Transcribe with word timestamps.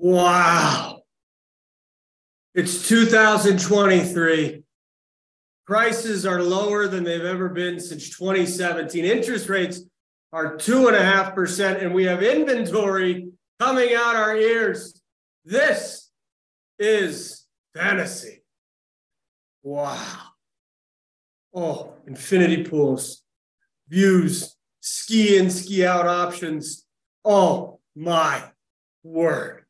Wow. 0.00 1.02
It's 2.54 2.86
2023. 2.88 4.62
Prices 5.66 6.24
are 6.24 6.40
lower 6.40 6.86
than 6.86 7.02
they've 7.02 7.24
ever 7.24 7.48
been 7.48 7.80
since 7.80 8.08
2017. 8.16 9.04
Interest 9.04 9.48
rates 9.48 9.80
are 10.32 10.56
2.5%, 10.56 11.82
and 11.82 11.92
we 11.92 12.04
have 12.04 12.22
inventory 12.22 13.30
coming 13.58 13.92
out 13.92 14.14
our 14.14 14.36
ears. 14.36 15.02
This 15.44 16.10
is 16.78 17.44
fantasy. 17.74 18.44
Wow. 19.64 20.20
Oh, 21.52 21.94
infinity 22.06 22.62
pools, 22.62 23.24
views, 23.88 24.54
ski 24.80 25.38
in, 25.38 25.50
ski 25.50 25.84
out 25.84 26.06
options. 26.06 26.86
Oh 27.24 27.80
my 27.96 28.44
word. 29.02 29.64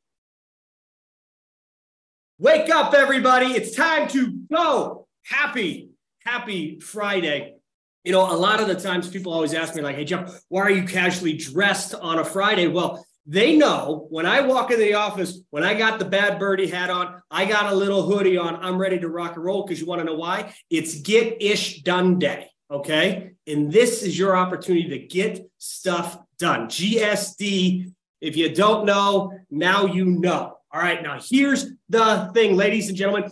Wake 2.41 2.70
up, 2.70 2.95
everybody. 2.95 3.47
It's 3.47 3.74
time 3.74 4.06
to 4.10 4.30
go. 4.48 5.09
Happy, 5.24 5.91
happy 6.24 6.78
Friday. 6.78 7.56
You 8.05 8.12
know, 8.12 8.30
a 8.30 8.37
lot 8.37 8.61
of 8.61 8.69
the 8.69 8.77
times 8.77 9.09
people 9.09 9.33
always 9.33 9.55
ask 9.55 9.74
me, 9.74 9.83
like, 9.83 9.97
hey, 9.97 10.05
Jeff, 10.05 10.41
why 10.48 10.61
are 10.62 10.70
you 10.70 10.84
casually 10.84 11.37
dressed 11.37 11.97
on 11.97 12.20
a 12.20 12.24
Friday? 12.24 12.69
Well, 12.69 13.05
they 13.27 13.56
know 13.56 14.06
when 14.11 14.24
I 14.24 14.42
walk 14.42 14.70
into 14.70 14.84
the 14.84 14.95
office, 14.95 15.41
when 15.51 15.64
I 15.64 15.74
got 15.74 15.98
the 15.98 16.05
bad 16.05 16.38
birdie 16.38 16.69
hat 16.69 16.91
on, 16.91 17.20
I 17.28 17.45
got 17.45 17.73
a 17.73 17.74
little 17.74 18.02
hoodie 18.02 18.37
on, 18.37 18.55
I'm 18.64 18.78
ready 18.78 19.00
to 19.00 19.09
rock 19.09 19.34
and 19.34 19.45
roll 19.45 19.64
because 19.64 19.80
you 19.80 19.86
want 19.86 20.00
to 20.00 20.05
know 20.05 20.14
why? 20.14 20.55
It's 20.70 21.00
get 21.00 21.42
ish 21.42 21.83
done 21.83 22.20
day. 22.20 22.48
Okay. 22.70 23.33
And 23.48 23.73
this 23.73 24.05
is 24.05 24.16
your 24.16 24.36
opportunity 24.36 24.91
to 24.91 24.98
get 25.00 25.45
stuff 25.59 26.16
done. 26.39 26.69
GSD. 26.69 27.92
If 28.20 28.36
you 28.36 28.55
don't 28.55 28.86
know, 28.86 29.33
now 29.50 29.86
you 29.86 30.05
know. 30.05 30.58
All 30.70 30.82
right, 30.82 31.02
now 31.02 31.18
here's 31.18 31.66
the 31.88 32.30
thing, 32.34 32.54
ladies 32.54 32.88
and 32.88 32.96
gentlemen. 32.96 33.30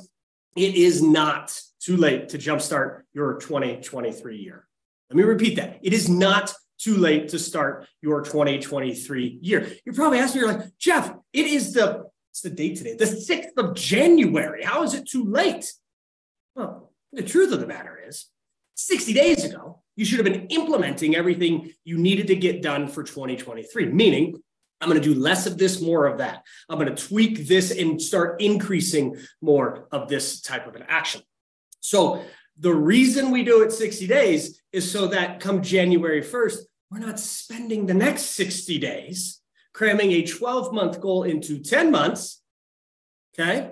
It 0.56 0.74
is 0.74 1.02
not 1.02 1.58
too 1.80 1.98
late 1.98 2.30
to 2.30 2.38
jumpstart 2.38 3.02
your 3.12 3.34
2023 3.34 4.38
year. 4.38 4.66
Let 5.10 5.16
me 5.18 5.22
repeat 5.22 5.56
that. 5.56 5.78
It 5.82 5.92
is 5.92 6.08
not 6.08 6.54
too 6.78 6.96
late 6.96 7.28
to 7.28 7.38
start 7.38 7.86
your 8.00 8.22
2023 8.22 9.40
year. 9.42 9.70
You're 9.84 9.94
probably 9.94 10.18
asking, 10.18 10.40
you're 10.40 10.52
like, 10.52 10.78
Jeff, 10.78 11.14
it 11.34 11.46
is 11.46 11.74
the, 11.74 12.04
it's 12.30 12.40
the 12.40 12.48
date 12.48 12.78
today, 12.78 12.94
the 12.94 13.04
6th 13.04 13.56
of 13.58 13.74
January. 13.74 14.64
How 14.64 14.82
is 14.82 14.94
it 14.94 15.06
too 15.06 15.24
late? 15.24 15.70
Well, 16.54 16.90
the 17.12 17.22
truth 17.22 17.52
of 17.52 17.60
the 17.60 17.66
matter 17.66 18.00
is 18.08 18.26
60 18.76 19.12
days 19.12 19.44
ago, 19.44 19.82
you 19.94 20.06
should 20.06 20.24
have 20.24 20.32
been 20.32 20.46
implementing 20.46 21.14
everything 21.14 21.70
you 21.84 21.98
needed 21.98 22.28
to 22.28 22.36
get 22.36 22.62
done 22.62 22.88
for 22.88 23.02
2023, 23.02 23.86
meaning 23.92 24.42
I'm 24.80 24.88
going 24.88 25.00
to 25.00 25.14
do 25.14 25.18
less 25.18 25.46
of 25.46 25.56
this, 25.56 25.80
more 25.80 26.06
of 26.06 26.18
that. 26.18 26.42
I'm 26.68 26.78
going 26.78 26.94
to 26.94 27.06
tweak 27.08 27.46
this 27.46 27.70
and 27.70 28.00
start 28.00 28.40
increasing 28.42 29.16
more 29.40 29.88
of 29.90 30.08
this 30.08 30.40
type 30.40 30.66
of 30.66 30.74
an 30.74 30.84
action. 30.88 31.22
So, 31.80 32.22
the 32.58 32.74
reason 32.74 33.30
we 33.30 33.44
do 33.44 33.62
it 33.62 33.72
60 33.72 34.06
days 34.06 34.62
is 34.72 34.90
so 34.90 35.08
that 35.08 35.40
come 35.40 35.62
January 35.62 36.22
1st, 36.22 36.58
we're 36.90 36.98
not 36.98 37.20
spending 37.20 37.84
the 37.84 37.94
next 37.94 38.22
60 38.30 38.78
days 38.78 39.42
cramming 39.74 40.12
a 40.12 40.22
12 40.22 40.72
month 40.72 41.00
goal 41.00 41.24
into 41.24 41.58
10 41.58 41.90
months. 41.90 42.42
Okay. 43.38 43.70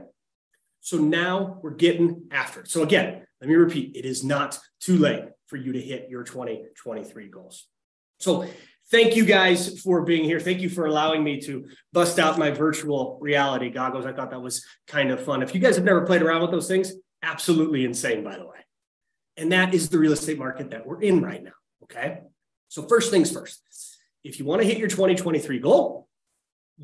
So 0.80 0.98
now 0.98 1.58
we're 1.62 1.70
getting 1.70 2.28
after 2.30 2.60
it. 2.60 2.68
So, 2.68 2.82
again, 2.82 3.22
let 3.40 3.48
me 3.48 3.56
repeat 3.56 3.96
it 3.96 4.04
is 4.04 4.22
not 4.22 4.58
too 4.80 4.98
late 4.98 5.24
for 5.46 5.56
you 5.56 5.72
to 5.72 5.80
hit 5.80 6.08
your 6.10 6.22
2023 6.22 7.28
goals. 7.28 7.66
So, 8.20 8.46
thank 8.90 9.16
you 9.16 9.24
guys 9.24 9.80
for 9.80 10.02
being 10.02 10.24
here. 10.24 10.40
Thank 10.40 10.60
you 10.60 10.68
for 10.68 10.86
allowing 10.86 11.22
me 11.24 11.40
to 11.42 11.66
bust 11.92 12.18
out 12.18 12.38
my 12.38 12.50
virtual 12.50 13.18
reality 13.20 13.70
goggles. 13.70 14.06
I 14.06 14.12
thought 14.12 14.30
that 14.30 14.42
was 14.42 14.64
kind 14.86 15.10
of 15.10 15.24
fun. 15.24 15.42
If 15.42 15.54
you 15.54 15.60
guys 15.60 15.76
have 15.76 15.84
never 15.84 16.06
played 16.06 16.22
around 16.22 16.42
with 16.42 16.50
those 16.50 16.68
things, 16.68 16.92
absolutely 17.22 17.84
insane, 17.84 18.22
by 18.22 18.36
the 18.36 18.46
way. 18.46 18.58
And 19.36 19.52
that 19.52 19.74
is 19.74 19.88
the 19.88 19.98
real 19.98 20.12
estate 20.12 20.38
market 20.38 20.70
that 20.70 20.86
we're 20.86 21.02
in 21.02 21.22
right 21.22 21.42
now. 21.42 21.52
Okay. 21.84 22.20
So, 22.68 22.82
first 22.86 23.10
things 23.10 23.30
first, 23.30 23.62
if 24.22 24.38
you 24.38 24.44
want 24.44 24.62
to 24.62 24.66
hit 24.66 24.78
your 24.78 24.88
2023 24.88 25.58
goal, 25.58 26.08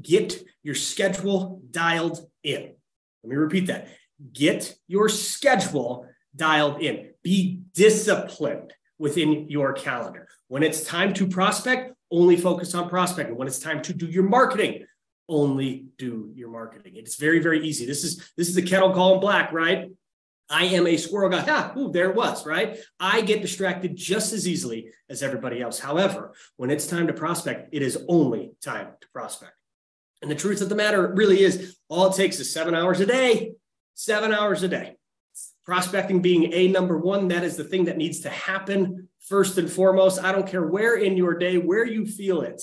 get 0.00 0.42
your 0.62 0.74
schedule 0.74 1.62
dialed 1.70 2.18
in. 2.42 2.74
Let 3.22 3.30
me 3.30 3.36
repeat 3.36 3.66
that 3.66 3.88
get 4.32 4.74
your 4.86 5.08
schedule 5.08 6.06
dialed 6.36 6.80
in, 6.80 7.10
be 7.22 7.62
disciplined 7.74 8.72
within 9.00 9.48
your 9.48 9.72
calendar. 9.72 10.28
When 10.48 10.62
it's 10.62 10.84
time 10.84 11.14
to 11.14 11.26
prospect, 11.26 11.94
only 12.12 12.36
focus 12.36 12.74
on 12.74 12.88
prospecting. 12.88 13.36
When 13.36 13.48
it's 13.48 13.58
time 13.58 13.80
to 13.82 13.94
do 13.94 14.06
your 14.06 14.24
marketing, 14.24 14.84
only 15.28 15.86
do 15.96 16.30
your 16.34 16.50
marketing. 16.50 16.92
It's 16.96 17.16
very, 17.16 17.38
very 17.40 17.66
easy. 17.66 17.86
This 17.86 18.04
is 18.04 18.30
this 18.36 18.48
is 18.48 18.54
the 18.54 18.62
kettle 18.62 18.92
call 18.92 19.14
in 19.14 19.20
black, 19.20 19.52
right? 19.52 19.88
I 20.50 20.64
am 20.64 20.86
a 20.86 20.96
squirrel 20.96 21.30
guy. 21.30 21.44
Ah, 21.48 21.72
ooh, 21.78 21.90
there 21.92 22.10
it 22.10 22.16
was, 22.16 22.44
right? 22.44 22.78
I 22.98 23.22
get 23.22 23.40
distracted 23.40 23.96
just 23.96 24.32
as 24.32 24.46
easily 24.46 24.90
as 25.08 25.22
everybody 25.22 25.62
else. 25.62 25.78
However, 25.78 26.34
when 26.56 26.70
it's 26.70 26.88
time 26.88 27.06
to 27.06 27.12
prospect, 27.12 27.72
it 27.72 27.82
is 27.82 28.04
only 28.08 28.52
time 28.62 28.88
to 29.00 29.08
prospect. 29.14 29.52
And 30.20 30.30
the 30.30 30.34
truth 30.34 30.60
of 30.60 30.68
the 30.68 30.74
matter 30.74 31.14
really 31.14 31.40
is 31.40 31.78
all 31.88 32.08
it 32.08 32.16
takes 32.16 32.40
is 32.40 32.52
seven 32.52 32.74
hours 32.74 33.00
a 33.00 33.06
day, 33.06 33.52
seven 33.94 34.34
hours 34.34 34.62
a 34.64 34.68
day. 34.68 34.96
Prospecting 35.64 36.22
being 36.22 36.52
a 36.52 36.68
number 36.68 36.98
one, 36.98 37.28
that 37.28 37.44
is 37.44 37.56
the 37.56 37.64
thing 37.64 37.84
that 37.84 37.96
needs 37.96 38.20
to 38.20 38.30
happen 38.30 39.08
first 39.20 39.58
and 39.58 39.70
foremost. 39.70 40.22
I 40.22 40.32
don't 40.32 40.46
care 40.46 40.66
where 40.66 40.96
in 40.96 41.16
your 41.16 41.34
day, 41.34 41.58
where 41.58 41.84
you 41.84 42.06
feel 42.06 42.40
it. 42.40 42.60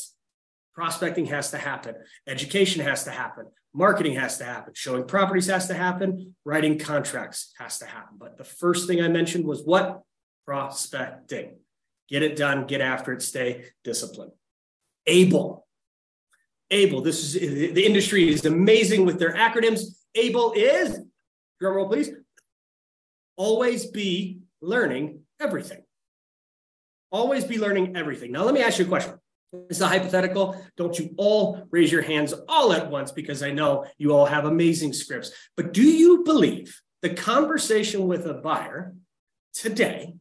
Prospecting 0.74 1.28
has 1.28 1.52
to 1.52 1.58
happen. 1.58 1.96
Education 2.28 2.84
has 2.84 3.04
to 3.06 3.12
happen. 3.12 3.46
Marketing 3.74 4.14
has 4.14 4.38
to 4.40 4.44
happen. 4.44 4.74
Showing 4.76 5.06
properties 5.06 5.48
has 5.48 5.68
to 5.68 5.74
happen. 5.74 6.36
Writing 6.46 6.80
contracts 6.80 7.54
has 7.58 7.80
to 7.80 7.86
happen. 7.86 8.18
But 8.20 8.38
the 8.38 8.44
first 8.44 8.88
thing 8.88 9.02
I 9.02 9.08
mentioned 9.08 9.46
was 9.46 9.64
what? 9.64 10.02
Prospecting. 10.46 11.58
Get 12.10 12.24
it 12.24 12.36
done, 12.36 12.68
get 12.68 12.82
after 12.82 13.14
it, 13.14 13.22
stay 13.22 13.66
disciplined. 13.84 14.32
Able. 15.06 15.68
Able. 16.72 17.02
This 17.02 17.36
is 17.36 17.74
the 17.74 17.86
industry 17.86 18.30
is 18.30 18.46
amazing 18.46 19.06
with 19.06 19.20
their 19.20 19.34
acronyms. 19.34 19.82
Able 20.16 20.54
is, 20.54 21.00
drum 21.60 21.76
roll 21.76 21.88
please, 21.88 22.10
always 23.38 23.86
be 23.86 24.40
learning 24.62 25.22
everything. 25.40 25.84
Always 27.12 27.46
be 27.46 27.58
learning 27.58 27.96
everything. 27.96 28.32
Now, 28.34 28.44
let 28.44 28.54
me 28.54 28.62
ask 28.62 28.80
you 28.80 28.86
a 28.86 28.90
question. 28.90 29.14
This 29.54 29.78
is 29.78 29.82
a 29.82 29.88
hypothetical. 29.88 30.62
Don't 30.76 31.00
you 31.00 31.14
all 31.16 31.64
raise 31.72 31.90
your 31.90 32.02
hands 32.02 32.34
all 32.50 32.74
at 32.74 32.92
once 32.92 33.14
because 33.14 33.42
I 33.42 33.52
know 33.52 33.86
you 33.98 34.14
all 34.14 34.26
have 34.26 34.44
amazing 34.44 34.92
scripts. 34.92 35.32
But 35.56 35.72
do 35.72 35.84
you 35.84 36.26
believe 36.26 36.82
the 37.02 37.12
conversation 37.12 38.08
with 38.08 38.26
a 38.26 38.34
buyer 38.34 38.94
today 39.54 40.16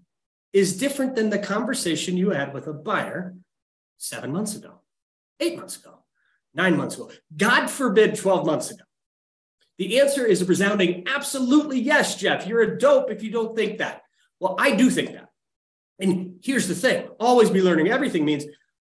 is 0.53 0.77
different 0.77 1.17
than 1.17 1.31
the 1.31 1.41
conversation 1.41 2.17
you 2.17 2.31
had 2.31 2.55
with 2.55 2.69
a 2.69 2.73
buyer 2.73 3.35
seven 3.99 4.33
months 4.33 4.55
ago, 4.55 4.81
eight 5.41 5.57
months 5.57 5.77
ago, 5.77 6.05
nine 6.55 6.77
months 6.77 6.95
ago, 6.95 7.11
God 7.37 7.67
forbid, 7.67 8.15
12 8.15 8.47
months 8.47 8.71
ago? 8.71 8.85
The 9.79 10.01
answer 10.01 10.25
is 10.25 10.43
a 10.43 10.47
resounding 10.47 11.05
absolutely 11.07 11.81
yes, 11.81 12.17
Jeff. 12.17 12.47
You're 12.47 12.63
a 12.63 12.79
dope 12.79 13.11
if 13.11 13.23
you 13.23 13.31
don't 13.31 13.55
think 13.55 13.79
that. 13.79 14.03
Well, 14.41 14.57
I 14.59 14.75
do 14.75 14.91
think 14.91 15.13
that. 15.13 15.29
And 15.99 16.39
here's 16.43 16.69
the 16.69 16.75
thing 16.75 17.09
always 17.19 17.51
be 17.51 17.63
learning 17.63 17.89
everything 17.89 18.25
means 18.25 18.45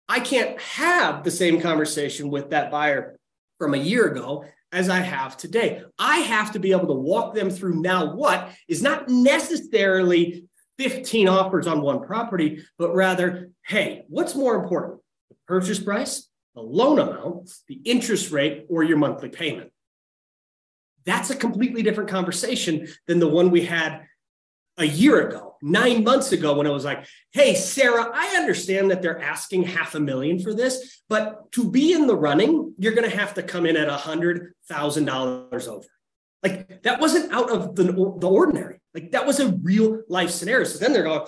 I 0.09 0.21
can't 0.21 0.61
have 0.61 1.23
the 1.23 1.31
same 1.31 1.61
conversation 1.61 2.31
with 2.31 2.51
that 2.51 2.71
buyer 2.71 3.17
from 3.59 3.75
a 3.75 3.79
year 3.79 4.07
ago 4.07 4.45
as 4.73 4.89
I 4.89 4.99
have 4.99 5.37
today. 5.37 5.83
I 5.99 6.19
have 6.19 6.53
to 6.53 6.61
be 6.61 6.73
able 6.73 6.87
to 6.89 6.95
walk 6.95 7.35
them 7.35 7.51
through 7.51 7.81
now 7.81 8.15
what 8.15 8.51
is 8.69 8.83
not 8.83 9.09
necessarily 9.09 10.47
15 10.79 11.29
offers 11.29 11.67
on 11.67 11.83
one 11.83 12.03
property, 12.03 12.65
but 12.79 12.95
rather, 12.95 13.51
hey, 13.67 14.05
what's 14.09 14.35
more 14.35 14.55
important? 14.55 15.01
The 15.29 15.37
purchase 15.47 15.79
price, 15.79 16.29
the 16.55 16.63
loan 16.63 16.99
amount, 16.99 17.51
the 17.69 17.81
interest 17.85 18.31
rate, 18.31 18.67
or 18.69 18.83
your 18.83 18.97
monthly 18.97 19.29
payment? 19.29 19.73
That's 21.05 21.31
a 21.31 21.37
completely 21.37 21.83
different 21.83 22.11
conversation 22.11 22.89
than 23.07 23.19
the 23.19 23.29
one 23.29 23.51
we 23.51 23.65
had 23.65 24.03
a 24.79 24.85
year 24.85 25.29
ago, 25.29 25.57
nine 25.63 26.05
months 26.05 26.33
ago, 26.33 26.55
when 26.55 26.67
it 26.67 26.73
was 26.73 26.85
like, 26.85 27.07
hey, 27.33 27.55
Sarah, 27.55 28.11
I 28.13 28.37
understand 28.37 28.91
that 28.91 29.03
they're 29.03 29.21
asking 29.21 29.65
half 29.65 29.95
a 29.95 30.01
million 30.01 30.39
for 30.39 30.55
this, 30.55 31.03
but 31.09 31.53
to 31.53 31.71
be 31.71 31.93
in 31.93 32.07
the 32.07 32.17
running, 32.17 32.75
you're 32.79 32.95
going 32.95 33.09
to 33.09 33.17
have 33.17 33.35
to 33.35 33.43
come 33.43 33.67
in 33.67 33.77
at 33.77 33.89
a 33.89 33.97
$100,000 33.97 35.69
over. 35.69 35.87
Like 36.43 36.83
that 36.83 37.01
wasn't 37.01 37.33
out 37.33 37.51
of 37.51 37.75
the, 37.75 37.85
the 37.85 38.29
ordinary. 38.29 38.81
Like 38.95 39.11
that 39.13 39.27
was 39.27 39.41
a 39.41 39.49
real 39.49 40.03
life 40.09 40.31
scenario. 40.31 40.65
So 40.65 40.79
then 40.79 40.93
they're 40.93 41.03
going, 41.03 41.27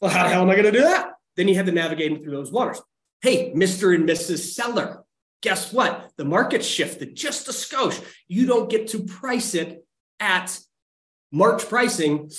well, 0.00 0.10
how 0.10 0.24
the 0.24 0.28
hell 0.28 0.42
am 0.42 0.50
I 0.50 0.54
going 0.54 0.66
to 0.66 0.72
do 0.72 0.82
that? 0.82 1.12
Then 1.36 1.48
you 1.48 1.54
had 1.54 1.66
to 1.66 1.72
navigate 1.72 2.22
through 2.22 2.32
those 2.32 2.52
waters. 2.52 2.80
Hey, 3.22 3.52
Mr. 3.54 3.94
and 3.94 4.06
Mrs. 4.06 4.52
Seller, 4.52 5.04
guess 5.42 5.72
what? 5.72 6.10
The 6.16 6.24
market 6.24 6.64
shifted 6.64 7.14
just 7.14 7.48
a 7.48 7.52
skosh. 7.52 8.02
You 8.28 8.46
don't 8.46 8.70
get 8.70 8.88
to 8.88 9.04
price 9.04 9.54
it 9.54 9.84
at 10.18 10.58
March 11.30 11.68
pricing 11.68 12.30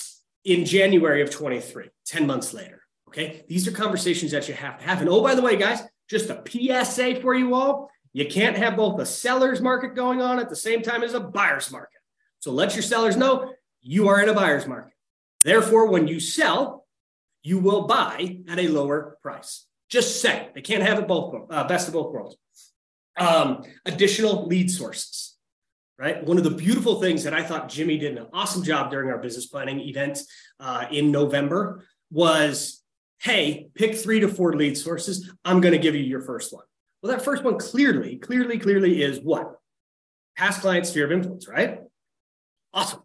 in 0.44 0.64
January 0.64 1.22
of 1.22 1.30
23, 1.30 1.90
10 2.06 2.26
months 2.26 2.52
later. 2.52 2.82
Okay. 3.08 3.44
These 3.48 3.68
are 3.68 3.72
conversations 3.72 4.32
that 4.32 4.48
you 4.48 4.54
have 4.54 4.78
to 4.78 4.84
have. 4.84 5.00
And 5.00 5.08
oh, 5.08 5.22
by 5.22 5.34
the 5.34 5.42
way, 5.42 5.56
guys, 5.56 5.82
just 6.08 6.30
a 6.30 6.42
PSA 6.46 7.20
for 7.20 7.34
you 7.34 7.54
all 7.54 7.90
You 8.12 8.26
can't 8.26 8.56
have 8.56 8.76
both 8.76 9.00
a 9.00 9.06
seller's 9.06 9.60
market 9.60 9.94
going 9.94 10.20
on 10.20 10.38
at 10.38 10.48
the 10.48 10.56
same 10.56 10.82
time 10.82 11.02
as 11.02 11.14
a 11.14 11.20
buyer's 11.20 11.70
market. 11.70 12.00
So 12.40 12.52
let 12.52 12.74
your 12.74 12.82
sellers 12.82 13.16
know 13.16 13.52
you 13.80 14.08
are 14.08 14.22
in 14.22 14.28
a 14.28 14.34
buyer's 14.34 14.66
market. 14.66 14.92
Therefore, 15.42 15.88
when 15.88 16.08
you 16.08 16.20
sell, 16.20 16.86
you 17.42 17.58
will 17.58 17.86
buy 17.86 18.38
at 18.48 18.58
a 18.58 18.68
lower 18.68 19.18
price. 19.22 19.66
Just 19.88 20.20
say 20.20 20.48
they 20.54 20.62
can't 20.62 20.82
have 20.82 20.98
it 20.98 21.06
both, 21.06 21.50
uh, 21.50 21.64
best 21.64 21.88
of 21.88 21.94
both 21.94 22.12
worlds. 22.12 22.36
Um, 23.16 23.62
additional 23.86 24.46
lead 24.46 24.70
sources, 24.70 25.36
right? 25.98 26.24
One 26.24 26.36
of 26.36 26.44
the 26.44 26.50
beautiful 26.50 27.00
things 27.00 27.22
that 27.24 27.34
I 27.34 27.42
thought 27.42 27.68
Jimmy 27.68 27.96
did 27.96 28.18
an 28.18 28.26
awesome 28.32 28.64
job 28.64 28.90
during 28.90 29.10
our 29.10 29.18
business 29.18 29.46
planning 29.46 29.80
event 29.80 30.18
uh, 30.58 30.86
in 30.90 31.12
November 31.12 31.84
was 32.10 32.82
hey, 33.24 33.68
pick 33.74 33.96
three 33.96 34.20
to 34.20 34.28
four 34.28 34.52
lead 34.54 34.76
sources. 34.76 35.32
I'm 35.44 35.60
going 35.60 35.72
to 35.72 35.78
give 35.78 35.94
you 35.94 36.02
your 36.02 36.20
first 36.20 36.52
one. 36.52 36.64
Well, 37.02 37.12
that 37.12 37.24
first 37.24 37.42
one 37.42 37.58
clearly, 37.58 38.16
clearly, 38.16 38.58
clearly 38.58 39.02
is 39.02 39.18
what? 39.18 39.56
Past 40.36 40.60
client 40.60 40.86
sphere 40.86 41.06
of 41.06 41.12
influence, 41.12 41.48
right? 41.48 41.80
Awesome. 42.72 43.02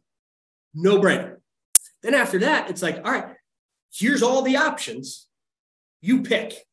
No 0.74 1.00
brainer. 1.00 1.38
Then 2.04 2.14
after 2.14 2.40
that, 2.40 2.70
it's 2.70 2.82
like, 2.82 2.98
all 2.98 3.12
right, 3.12 3.36
here's 3.94 4.24
all 4.24 4.42
the 4.42 4.58
options. 4.58 5.28
You 6.02 6.22
pick. 6.22 6.66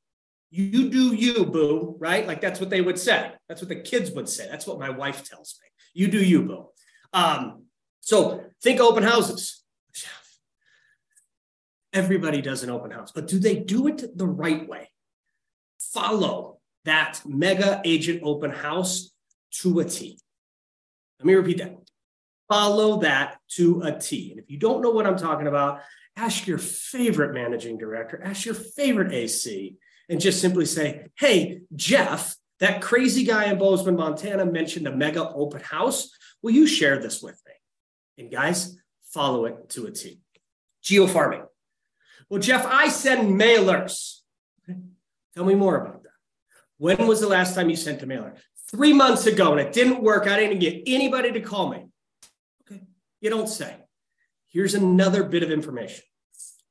You 0.57 0.89
do 0.89 1.15
you, 1.15 1.45
boo, 1.45 1.97
right? 1.99 2.27
Like 2.27 2.41
that's 2.41 2.61
what 2.61 2.71
they 2.71 2.81
would 2.81 2.99
say. 2.99 3.31
That's 3.47 3.61
what 3.61 3.69
the 3.69 3.77
kids 3.77 4.11
would 4.13 4.27
say. 4.27 4.49
That's 4.51 4.67
what 4.67 4.79
my 4.79 4.89
wife 4.89 5.23
tells 5.23 5.59
me. 5.63 5.69
You 5.93 6.09
do 6.09 6.19
you, 6.19 6.45
boo. 6.45 6.69
Um, 7.13 7.65
so 8.01 8.43
think 8.63 8.81
open 8.81 9.03
houses. 9.03 9.63
Everybody 11.93 12.41
does 12.41 12.63
an 12.63 12.71
open 12.71 12.91
house, 12.91 13.13
but 13.13 13.27
do 13.27 13.39
they 13.39 13.57
do 13.57 13.87
it 13.87 14.17
the 14.17 14.27
right 14.27 14.67
way? 14.67 14.89
Follow 15.79 16.59
that 16.87 17.21
mega 17.27 17.83
agent 17.85 18.21
open 18.23 18.51
house 18.51 19.11
to 19.61 19.81
a 19.81 19.85
T. 19.85 20.19
Let 21.19 21.27
me 21.27 21.35
repeat 21.35 21.59
that. 21.59 21.77
Follow 22.49 23.01
that 23.01 23.37
to 23.57 23.83
a 23.83 23.93
T. 23.99 24.31
And 24.31 24.41
if 24.41 24.51
you 24.51 24.59
don't 24.59 24.81
know 24.81 24.91
what 24.91 25.07
I'm 25.07 25.19
talking 25.19 25.49
about, 25.49 25.81
ask 26.17 26.47
your 26.47 26.59
favorite 26.59 27.35
managing 27.35 27.77
director, 27.77 28.23
ask 28.25 28.47
your 28.47 28.55
favorite 28.55 29.13
AC, 29.13 29.77
and 30.09 30.21
just 30.21 30.41
simply 30.41 30.67
say, 30.67 31.07
Hey, 31.19 31.61
Jeff, 31.75 32.37
that 32.61 32.81
crazy 32.81 33.25
guy 33.25 33.45
in 33.47 33.59
Bozeman, 33.59 33.97
Montana 33.97 34.47
mentioned 34.47 34.87
a 34.87 34.95
mega 34.95 35.29
open 35.29 35.61
house. 35.61 36.11
Will 36.43 36.53
you 36.53 36.67
share 36.67 36.99
this 36.99 37.23
with 37.23 37.41
me? 37.47 37.53
And 38.19 38.33
guys, 38.33 38.77
follow 39.13 39.45
it 39.45 39.69
to 39.71 39.87
a 39.87 39.91
T. 39.91 40.21
Geofarming. 40.83 41.45
Well, 42.31 42.41
Jeff, 42.41 42.67
I 42.67 42.89
send 42.89 43.41
mailers. 43.41 44.21
Tell 45.35 45.45
me 45.45 45.55
more 45.55 45.77
about 45.77 46.03
that. 46.03 46.11
When 46.79 47.07
was 47.07 47.21
the 47.21 47.29
last 47.29 47.55
time 47.55 47.69
you 47.71 47.77
sent 47.77 48.03
a 48.03 48.07
mailer? 48.07 48.35
Three 48.71 48.93
months 48.93 49.27
ago, 49.27 49.53
and 49.53 49.61
it 49.61 49.73
didn't 49.73 50.03
work. 50.03 50.27
I 50.27 50.39
didn't 50.39 50.59
get 50.59 50.83
anybody 50.87 51.31
to 51.33 51.41
call 51.41 51.71
me. 51.71 51.87
Okay, 52.63 52.83
you 53.21 53.31
don't 53.31 53.49
say. 53.49 53.75
Here's 54.49 54.75
another 54.75 55.23
bit 55.23 55.43
of 55.43 55.51
information. 55.51 56.05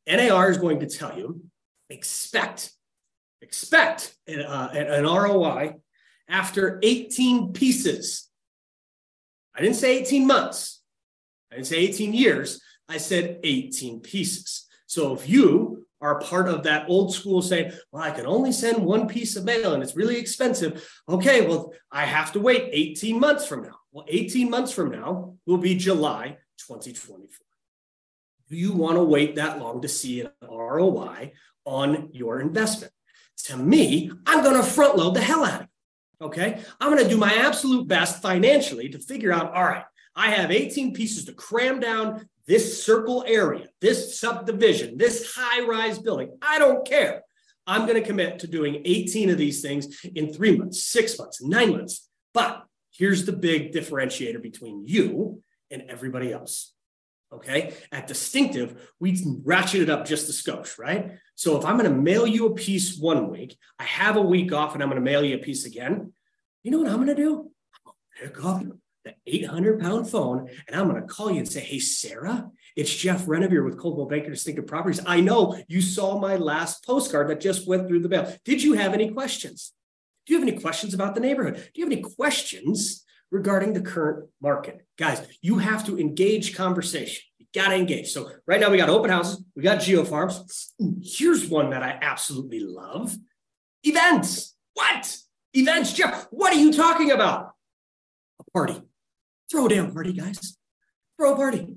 NAR 0.08 0.50
is 0.50 0.58
going 0.58 0.80
to 0.82 0.88
tell 0.88 1.18
you 1.18 1.42
expect 1.90 2.72
expect 3.46 4.16
an, 4.28 4.42
uh, 4.42 4.70
an 4.74 5.04
ROI 5.04 5.76
after 6.28 6.80
18 6.82 7.54
pieces. 7.54 8.30
I 9.56 9.62
didn't 9.62 9.78
say 9.78 10.00
18 10.00 10.26
months. 10.26 10.82
I 11.52 11.56
didn't 11.56 11.68
say 11.68 11.78
18 11.78 12.14
years. 12.14 12.62
I 12.90 12.98
said 12.98 13.40
18 13.44 14.02
pieces. 14.02 14.68
So 14.88 15.14
if 15.14 15.30
you 15.30 15.86
are 16.02 16.20
part 16.20 16.50
of 16.50 16.64
that 16.64 16.90
old 16.90 17.14
school 17.14 17.42
saying, 17.42 17.72
well, 17.92 18.04
I 18.04 18.12
can 18.12 18.26
only 18.26 18.52
send 18.52 18.84
one 18.84 19.08
piece 19.08 19.36
of 19.36 19.46
mail 19.46 19.74
and 19.74 19.82
it's 19.82 19.96
really 19.96 20.18
expensive. 20.18 20.88
Okay, 21.08 21.46
well, 21.48 21.74
I 21.92 22.06
have 22.06 22.32
to 22.34 22.40
wait 22.40 22.70
18 22.72 23.20
months 23.20 23.46
from 23.46 23.62
now. 23.64 23.78
Well, 23.92 24.06
18 24.08 24.50
months 24.50 24.72
from 24.72 24.92
now 24.92 25.36
will 25.46 25.58
be 25.58 25.76
July 25.76 26.38
2024. 26.68 27.18
Do 28.50 28.56
you 28.56 28.74
want 28.74 28.98
to 28.98 29.04
wait 29.04 29.36
that 29.36 29.60
long 29.60 29.82
to 29.82 29.88
see 29.88 30.22
an 30.22 30.30
ROI 30.42 31.34
on 31.66 32.10
your 32.12 32.42
investment? 32.42 32.92
To 33.44 33.58
me, 33.58 34.12
I'm 34.26 34.44
going 34.44 34.56
to 34.56 34.64
front 34.64 34.98
load 34.98 35.14
the 35.14 35.22
hell 35.22 35.44
out 35.44 35.56
of 35.56 35.62
it. 35.62 35.70
Okay. 36.22 36.62
I'm 36.80 36.92
going 36.92 37.04
to 37.04 37.10
do 37.10 37.18
my 37.18 37.34
absolute 37.34 37.88
best 37.88 38.22
financially 38.22 38.90
to 38.90 39.00
figure 39.00 39.32
out, 39.32 39.54
all 39.54 39.64
right, 39.64 39.84
I 40.16 40.32
have 40.32 40.52
18 40.52 40.94
pieces 40.94 41.26
to 41.26 41.34
cram 41.34 41.80
down 41.80 42.28
this 42.48 42.84
circle 42.84 43.24
area, 43.28 43.68
this 43.82 44.20
subdivision, 44.20 44.98
this 44.98 45.34
high 45.36 45.66
rise 45.66 46.00
building. 46.00 46.38
I 46.42 46.60
don't 46.60 46.88
care. 46.88 47.24
I'm 47.68 47.88
going 47.88 48.02
to 48.02 48.08
commit 48.08 48.40
to 48.40 48.48
doing 48.48 48.82
18 48.86 49.32
of 49.32 49.38
these 49.38 49.62
things 49.62 50.06
in 50.16 50.32
three 50.32 50.56
months, 50.56 50.84
six 50.84 51.18
months, 51.18 51.42
nine 51.42 51.72
months. 51.72 52.08
But 52.34 52.64
here's 52.92 53.26
the 53.26 53.34
big 53.34 53.74
differentiator 53.74 54.42
between 54.42 54.86
you 54.86 55.42
and 55.72 55.84
everybody 55.90 56.32
else. 56.32 56.75
Okay. 57.36 57.74
At 57.92 58.08
Distinctive, 58.08 58.92
we 59.00 59.22
ratchet 59.44 59.82
it 59.82 59.90
up 59.90 60.06
just 60.06 60.28
the 60.28 60.34
skosh, 60.34 60.78
right? 60.78 61.12
So 61.36 61.58
if 61.58 61.66
I'm 61.66 61.78
going 61.78 61.90
to 61.90 61.98
mail 61.98 62.26
you 62.26 62.48
a 62.48 62.54
piece 62.54 62.98
one 62.98 63.30
week, 63.30 63.58
I 63.80 63.84
have 63.84 64.16
a 64.16 64.22
week 64.22 64.54
off 64.54 64.74
and 64.74 64.82
I'm 64.82 64.90
going 64.90 65.02
to 65.02 65.06
mail 65.06 65.24
you 65.24 65.36
a 65.36 65.40
piece 65.40 65.66
again. 65.66 66.14
You 66.64 66.72
know 66.72 66.80
what 66.80 66.88
I'm 66.88 66.96
going 66.96 67.08
to 67.08 67.16
do? 67.16 67.52
I'm 67.86 68.32
going 68.32 68.32
to 68.32 68.34
pick 68.34 68.46
up 68.46 68.64
the 69.04 69.16
800 69.28 69.80
pound 69.80 70.10
phone 70.10 70.50
and 70.68 70.76
I'm 70.76 70.90
going 70.90 71.02
to 71.02 71.08
call 71.08 71.30
you 71.30 71.40
and 71.40 71.48
say, 71.48 71.60
Hey, 71.60 71.80
Sarah, 71.80 72.50
it's 72.76 72.94
Jeff 72.94 73.28
Renevier 73.28 73.64
with 73.64 73.78
Coldwell 73.78 74.08
Banker 74.08 74.30
Distinctive 74.30 74.66
Properties. 74.66 75.02
I 75.06 75.22
know 75.22 75.62
you 75.68 75.82
saw 75.82 76.18
my 76.20 76.38
last 76.38 76.86
postcard 76.86 77.30
that 77.30 77.42
just 77.42 77.68
went 77.68 77.88
through 77.88 78.02
the 78.02 78.10
mail. 78.10 78.34
Did 78.46 78.64
you 78.64 78.74
have 78.74 78.94
any 78.94 79.12
questions? 79.12 79.74
Do 80.26 80.34
you 80.34 80.40
have 80.40 80.48
any 80.48 80.58
questions 80.60 80.94
about 80.94 81.14
the 81.14 81.22
neighborhood? 81.22 81.56
Do 81.56 81.82
you 81.82 81.86
have 81.86 81.92
any 81.92 82.02
questions 82.02 83.05
regarding 83.32 83.74
the 83.74 83.82
current 83.82 84.30
market? 84.42 84.86
Guys, 84.98 85.26
you 85.42 85.58
have 85.58 85.86
to 85.86 86.00
engage 86.00 86.56
conversation. 86.56 87.24
You 87.38 87.46
got 87.54 87.70
to 87.70 87.76
engage. 87.76 88.12
So 88.12 88.30
right 88.48 88.60
now 88.60 88.70
we 88.70 88.78
got 88.78 88.90
open 88.90 89.10
houses, 89.10 89.44
we 89.56 89.64
got 89.64 89.82
geo 89.82 90.04
farms. 90.04 90.74
Here's 91.02 91.48
one 91.48 91.70
that 91.72 91.84
I 91.84 91.98
absolutely 92.02 92.60
love 92.60 93.16
events. 93.84 94.56
What? 94.74 95.18
Events, 95.54 95.94
Jeff. 95.94 96.28
What 96.32 96.54
are 96.54 96.60
you 96.60 96.74
talking 96.74 97.12
about? 97.12 97.52
A 98.40 98.52
party 98.52 98.82
Throw 99.52 99.68
a 99.68 99.70
damn 99.70 99.94
party, 99.94 100.14
guys. 100.14 100.58
Throw 101.18 101.34
a 101.34 101.36
party. 101.36 101.68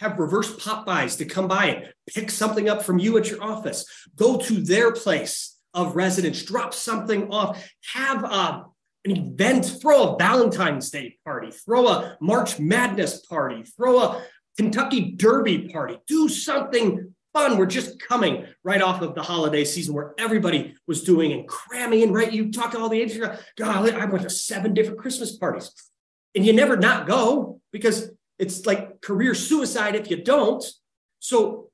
Have 0.00 0.18
reverse 0.18 0.54
pop-bys 0.56 1.16
to 1.16 1.24
come 1.24 1.48
by 1.48 1.66
and 1.66 1.92
pick 2.06 2.30
something 2.30 2.68
up 2.68 2.82
from 2.82 2.98
you 2.98 3.16
at 3.18 3.30
your 3.30 3.42
office. 3.42 3.86
Go 4.16 4.38
to 4.38 4.60
their 4.60 4.92
place 4.92 5.56
of 5.72 5.96
residence, 5.96 6.42
drop 6.42 6.74
something 6.74 7.30
off. 7.30 7.64
Have 7.92 8.24
a, 8.24 8.64
an 9.04 9.16
event, 9.16 9.64
throw 9.80 10.14
a 10.14 10.18
Valentine's 10.18 10.90
Day 10.90 11.18
party, 11.24 11.50
throw 11.50 11.88
a 11.88 12.16
March 12.20 12.58
Madness 12.58 13.24
party, 13.26 13.62
throw 13.62 14.00
a 14.00 14.22
Kentucky 14.56 15.12
Derby 15.12 15.68
party. 15.68 15.98
Do 16.06 16.28
something 16.28 17.14
fun. 17.32 17.58
We're 17.58 17.66
just 17.66 18.00
coming 18.00 18.46
right 18.62 18.80
off 18.80 19.02
of 19.02 19.14
the 19.14 19.22
holiday 19.22 19.64
season 19.64 19.94
where 19.94 20.14
everybody 20.18 20.74
was 20.86 21.02
doing 21.02 21.32
and 21.32 21.46
cramming 21.46 22.00
in, 22.00 22.12
right? 22.12 22.32
You 22.32 22.50
talk 22.50 22.70
to 22.70 22.78
all 22.78 22.88
the 22.88 23.00
agents, 23.00 23.40
golly, 23.58 23.92
I 23.92 24.04
went 24.06 24.22
to 24.22 24.30
seven 24.30 24.72
different 24.72 25.00
Christmas 25.00 25.36
parties 25.36 25.70
and 26.34 26.46
you 26.46 26.52
never 26.52 26.76
not 26.76 27.06
go 27.06 27.60
because 27.72 28.10
it's 28.38 28.64
like 28.66 29.00
career 29.00 29.34
suicide 29.34 29.94
if 29.96 30.10
you 30.10 30.22
don't. 30.22 30.64
So 31.18 31.70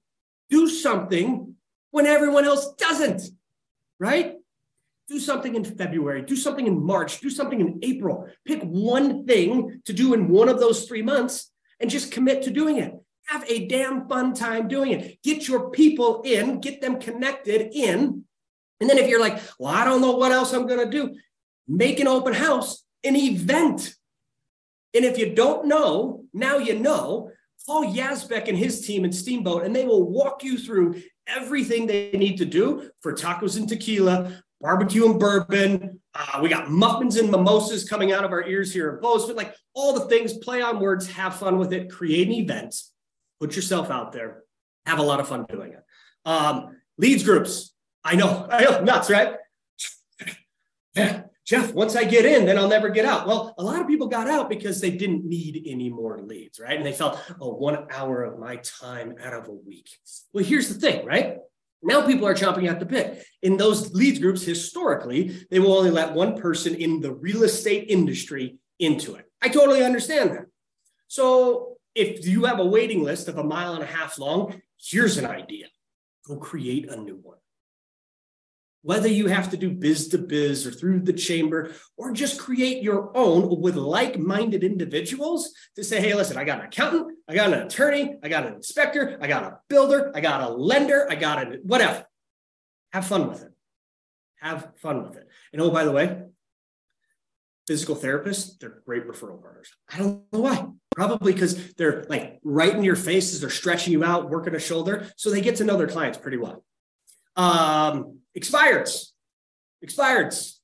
do 0.49 0.69
something 0.69 1.55
when 1.91 2.07
everyone 2.07 2.45
else 2.45 2.73
doesn't, 2.75 3.23
right? 3.99 4.37
Do 5.11 5.19
something 5.19 5.55
in 5.55 5.65
February, 5.65 6.23
do 6.23 6.37
something 6.37 6.67
in 6.67 6.83
March, 6.83 7.21
do 7.21 7.29
something 7.29 7.61
in 7.61 7.79
April. 7.83 8.29
Pick 8.47 8.63
one 8.63 9.27
thing 9.27 9.83
to 9.85 9.93
do 9.93 10.15
in 10.15 10.29
one 10.29 10.49
of 10.49 10.61
those 10.61 10.87
three 10.87 11.03
months 11.03 11.53
and 11.81 11.91
just 11.91 12.13
commit 12.13 12.43
to 12.45 12.51
doing 12.51 12.79
it. 12.79 12.95
Have 13.27 13.45
a 13.51 13.67
damn 13.67 14.09
fun 14.09 14.33
time 14.35 14.69
doing 14.69 14.93
it. 14.93 15.23
Get 15.23 15.47
your 15.47 15.71
people 15.71 16.23
in, 16.25 16.61
get 16.61 16.81
them 16.81 16.99
connected 16.99 17.71
in. 17.75 18.25
And 18.81 18.89
then 18.89 18.97
if 18.99 19.09
you're 19.09 19.21
like, 19.21 19.43
well, 19.59 19.75
I 19.75 19.85
don't 19.85 20.01
know 20.01 20.17
what 20.17 20.33
else 20.33 20.53
I'm 20.53 20.67
going 20.67 20.89
to 20.89 20.91
do, 20.91 21.15
make 21.69 22.01
an 22.01 22.09
open 22.09 22.33
house, 22.33 22.85
an 23.05 23.17
event 23.17 23.95
and 24.95 25.05
if 25.05 25.19
you 25.19 25.35
don't 25.35 25.67
know, 25.67 26.25
now 26.33 26.59
you 26.59 26.79
know. 26.79 27.31
Call 27.67 27.85
Yazbek 27.85 28.49
and 28.49 28.57
his 28.57 28.85
team 28.85 29.05
and 29.05 29.15
Steamboat, 29.15 29.65
and 29.65 29.77
they 29.77 29.85
will 29.85 30.11
walk 30.11 30.43
you 30.43 30.59
through 30.59 31.03
everything 31.27 31.87
they 31.87 32.11
need 32.13 32.39
to 32.39 32.45
do 32.45 32.91
for 33.01 33.13
tacos 33.13 33.57
and 33.57 33.69
tequila, 33.69 34.43
barbecue 34.61 35.07
and 35.07 35.19
bourbon. 35.19 36.01
Uh, 36.15 36.41
we 36.43 36.49
got 36.49 36.71
muffins 36.71 37.17
and 37.17 37.31
mimosas 37.31 37.89
coming 37.89 38.13
out 38.13 38.25
of 38.25 38.33
our 38.33 38.47
ears 38.47 38.73
here 38.73 38.95
in 38.95 39.01
Bozeman. 39.01 39.37
Like 39.37 39.55
all 39.75 39.95
the 39.95 40.07
things, 40.07 40.37
play 40.39 40.61
on 40.61 40.81
words, 40.81 41.09
have 41.11 41.37
fun 41.37 41.59
with 41.59 41.73
it, 41.73 41.91
create 41.91 42.27
an 42.29 42.35
event, 42.35 42.75
put 43.41 43.57
yourself 43.57 43.91
out 43.91 44.13
there, 44.13 44.43
have 44.87 44.99
a 44.99 45.03
lot 45.03 45.21
of 45.21 45.29
fun 45.29 45.47
doing 45.49 45.73
it. 45.73 45.83
Um, 46.25 46.77
leads 46.99 47.25
groups. 47.25 47.75
I 48.05 48.17
know, 48.17 48.47
I 48.51 48.65
know, 48.65 48.83
nuts, 48.83 49.11
right? 49.11 49.35
Yeah. 50.97 51.23
Jeff, 51.47 51.73
once 51.73 51.97
I 51.97 52.05
get 52.05 52.25
in, 52.25 52.47
then 52.47 52.59
I'll 52.59 52.69
never 52.69 52.89
get 52.89 53.05
out. 53.05 53.27
Well, 53.27 53.55
a 53.59 53.65
lot 53.65 53.81
of 53.81 53.89
people 53.89 54.07
got 54.07 54.29
out 54.29 54.49
because 54.49 54.81
they 54.81 54.91
didn't 54.91 55.25
need 55.25 55.65
any 55.67 55.89
more 55.89 56.21
leads, 56.21 56.61
right? 56.61 56.77
And 56.77 56.87
they 56.87 56.93
felt, 56.93 57.19
oh, 57.41 57.55
one 57.55 57.87
hour 57.91 58.23
of 58.23 58.39
my 58.39 58.57
time 58.57 59.17
out 59.21 59.33
of 59.33 59.49
a 59.49 59.53
week. 59.53 59.89
Well, 60.33 60.45
here's 60.45 60.69
the 60.69 60.75
thing, 60.79 61.05
right? 61.05 61.39
Now 61.83 62.07
people 62.07 62.27
are 62.27 62.35
chomping 62.35 62.69
at 62.69 62.79
the 62.79 62.87
bit. 62.87 63.25
In 63.43 63.57
those 63.57 63.93
leads 63.93 64.19
groups, 64.19 64.43
historically, 64.43 65.47
they 65.51 65.59
will 65.59 65.77
only 65.77 65.91
let 65.91 66.15
one 66.15 66.37
person 66.37 66.75
in 66.75 67.01
the 67.01 67.13
real 67.13 67.43
estate 67.43 67.87
industry 67.89 68.59
into 68.79 69.15
it. 69.15 69.25
I 69.41 69.49
totally 69.49 69.83
understand 69.83 70.31
that. 70.31 70.47
So 71.09 71.79
if 71.95 72.27
you 72.27 72.45
have 72.45 72.61
a 72.61 72.67
waiting 72.67 73.03
list 73.03 73.29
of 73.29 73.39
a 73.39 73.45
mile 73.45 73.75
and 73.75 73.83
a 73.83 73.87
half 73.87 74.19
long, 74.19 74.61
here's 74.79 75.19
an 75.19 75.27
idea 75.27 75.67
go 76.27 76.37
create 76.37 76.89
a 76.89 76.97
new 76.97 77.19
one. 77.23 77.39
Whether 78.83 79.09
you 79.09 79.27
have 79.27 79.51
to 79.51 79.59
do 79.59 79.71
biz 79.71 80.09
to 80.09 80.19
biz 80.19 80.67
or 80.67 80.71
through 80.71 81.01
the 81.01 81.13
chamber, 81.13 81.73
or 81.99 82.13
just 82.13 82.41
create 82.41 82.83
your 82.83 83.15
own 83.17 83.61
with 83.61 83.77
like 83.77 84.19
minded 84.19 84.65
individuals 84.65 85.53
to 85.77 85.85
say, 85.85 86.01
hey, 86.01 86.15
listen, 86.15 86.39
I 86.39 86.45
got 86.45 86.61
an 86.61 86.67
accountant, 86.67 87.19
I 87.29 87.35
got 87.35 87.53
an 87.53 87.67
attorney, 87.67 88.17
I 88.23 88.29
got 88.29 88.47
an 88.47 88.55
inspector, 88.55 89.19
I 89.21 89.27
got 89.27 89.43
a 89.43 89.59
builder, 89.69 90.11
I 90.15 90.21
got 90.21 90.43
a 90.43 90.49
lender, 90.49 91.07
I 91.11 91.15
got 91.15 91.43
a 91.43 91.59
whatever. 91.63 92.07
Have 92.93 93.07
fun 93.07 93.29
with 93.29 93.43
it. 93.43 93.53
Have 94.41 94.71
fun 94.77 95.03
with 95.05 95.17
it. 95.17 95.29
And 95.53 95.61
oh, 95.61 95.71
by 95.71 95.85
the 95.85 95.93
way, 95.93 96.23
physical 97.67 97.95
therapists, 97.95 98.59
they're 98.59 98.83
great 98.87 99.07
referral 99.07 99.41
partners. 99.41 99.71
I 99.93 99.99
don't 99.99 100.25
know 100.33 100.41
why. 100.41 100.67
Probably 100.97 101.33
because 101.33 101.75
they're 101.75 102.05
like 102.09 102.41
right 102.43 102.75
in 102.75 102.83
your 102.83 102.97
face 102.97 103.33
as 103.33 103.41
they're 103.41 103.51
stretching 103.51 103.93
you 103.93 104.03
out, 104.03 104.31
working 104.31 104.55
a 104.55 104.59
shoulder. 104.59 105.09
So 105.17 105.31
they 105.31 105.41
get 105.41 105.57
to 105.57 105.65
know 105.65 105.77
their 105.77 105.87
clients 105.87 106.19
pretty 106.19 106.39
well. 106.39 106.65
Um, 107.37 108.20
expireds, 108.39 109.07
expireds, 109.85 110.59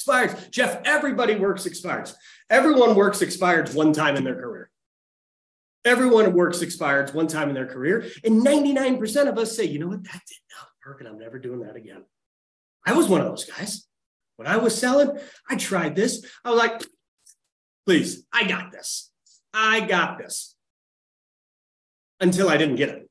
expireds. 0.00 0.50
Jeff, 0.50 0.80
everybody 0.84 1.36
works 1.36 1.64
expireds. 1.64 2.14
Everyone 2.50 2.94
works 2.94 3.20
expireds 3.20 3.74
one 3.74 3.92
time 3.92 4.16
in 4.16 4.24
their 4.24 4.34
career. 4.34 4.70
Everyone 5.84 6.32
works 6.32 6.58
expireds 6.58 7.12
one 7.12 7.26
time 7.26 7.48
in 7.48 7.54
their 7.54 7.66
career. 7.66 8.06
And 8.24 8.44
99% 8.44 9.28
of 9.28 9.38
us 9.38 9.56
say, 9.56 9.64
you 9.64 9.78
know 9.78 9.88
what, 9.88 10.04
that 10.04 10.22
did 10.28 10.38
not 10.56 10.68
work 10.86 11.00
and 11.00 11.08
I'm 11.08 11.18
never 11.18 11.38
doing 11.38 11.60
that 11.60 11.76
again. 11.76 12.04
I 12.86 12.92
was 12.92 13.08
one 13.08 13.20
of 13.20 13.26
those 13.26 13.44
guys. 13.44 13.86
When 14.36 14.46
I 14.46 14.56
was 14.56 14.76
selling, 14.76 15.18
I 15.48 15.56
tried 15.56 15.96
this. 15.96 16.24
I 16.44 16.50
was 16.50 16.58
like, 16.58 16.82
please, 17.86 18.24
I 18.32 18.44
got 18.44 18.72
this. 18.72 19.10
I 19.52 19.80
got 19.80 20.18
this. 20.18 20.54
Until 22.20 22.48
I 22.48 22.56
didn't 22.56 22.76
get 22.76 22.88
it. 22.88 23.10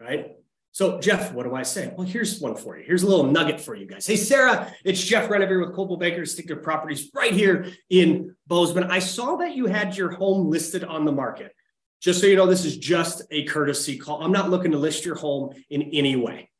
Right. 0.00 0.35
So, 0.76 1.00
Jeff, 1.00 1.32
what 1.32 1.44
do 1.44 1.54
I 1.54 1.62
say? 1.62 1.90
Well, 1.96 2.06
here's 2.06 2.38
one 2.38 2.54
for 2.54 2.76
you. 2.76 2.84
Here's 2.86 3.02
a 3.02 3.06
little 3.06 3.24
nugget 3.24 3.62
for 3.62 3.74
you 3.74 3.86
guys. 3.86 4.06
Hey, 4.06 4.16
Sarah, 4.16 4.70
it's 4.84 5.02
Jeff 5.02 5.30
Renevier 5.30 5.58
with 5.58 5.74
Coldwell 5.74 5.96
Banker 5.96 6.20
Distinctive 6.20 6.62
Properties 6.62 7.08
right 7.14 7.32
here 7.32 7.72
in 7.88 8.36
Bozeman. 8.46 8.90
I 8.90 8.98
saw 8.98 9.36
that 9.36 9.56
you 9.56 9.64
had 9.64 9.96
your 9.96 10.10
home 10.10 10.50
listed 10.50 10.84
on 10.84 11.06
the 11.06 11.12
market. 11.12 11.54
Just 12.02 12.20
so 12.20 12.26
you 12.26 12.36
know, 12.36 12.44
this 12.44 12.66
is 12.66 12.76
just 12.76 13.22
a 13.30 13.44
courtesy 13.44 13.96
call. 13.96 14.22
I'm 14.22 14.32
not 14.32 14.50
looking 14.50 14.72
to 14.72 14.76
list 14.76 15.06
your 15.06 15.14
home 15.14 15.54
in 15.70 15.80
any 15.94 16.14
way. 16.14 16.50